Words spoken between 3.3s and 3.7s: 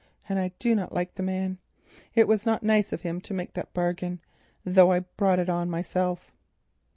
make